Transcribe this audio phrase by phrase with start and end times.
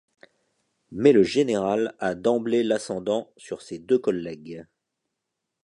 [0.91, 4.65] Mais le général a d'emblée l'ascendant sur ses deux collègues.